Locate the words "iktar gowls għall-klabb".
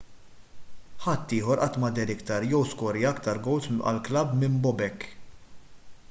3.17-4.33